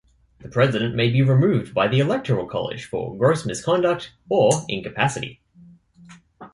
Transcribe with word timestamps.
The 0.39 0.49
President 0.49 0.95
may 0.95 1.11
be 1.11 1.21
removed 1.21 1.75
by 1.75 1.87
the 1.87 1.99
electoral 1.99 2.47
college 2.47 2.85
for 2.85 3.15
gross 3.15 3.45
misconduct 3.45 4.11
or 4.29 4.49
incapacity. 4.67 5.41